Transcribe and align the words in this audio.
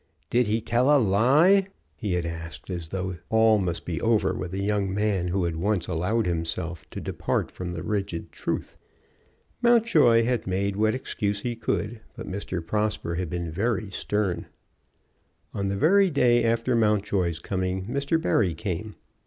"Did 0.31 0.47
he 0.47 0.61
tell 0.61 0.89
a 0.89 0.97
lie?" 0.97 1.67
he 1.95 2.13
had 2.13 2.25
asked, 2.25 2.71
as 2.71 2.87
though 2.89 3.17
all 3.29 3.59
must 3.59 3.85
be 3.85 4.01
over 4.01 4.33
with 4.33 4.51
a 4.51 4.57
young 4.59 4.91
man 4.91 5.27
who 5.27 5.43
had 5.43 5.55
once 5.55 5.85
allowed 5.87 6.25
himself 6.25 6.89
to 6.89 6.99
depart 6.99 7.51
from 7.51 7.73
the 7.73 7.83
rigid 7.83 8.31
truth. 8.31 8.77
Mountjoy 9.61 10.23
had 10.23 10.47
made 10.47 10.75
what 10.75 10.95
excuse 10.95 11.41
he 11.41 11.55
could, 11.55 12.01
but 12.15 12.25
Mr. 12.27 12.65
Prosper 12.65 13.13
had 13.13 13.29
been 13.29 13.51
very 13.51 13.91
stern. 13.91 14.47
On 15.53 15.67
the 15.67 15.77
very 15.77 16.09
day 16.09 16.43
after 16.45 16.75
Mountjoy's 16.75 17.37
coming 17.37 17.85
Mr. 17.85 18.19
Barry 18.19 18.55
came. 18.55 18.95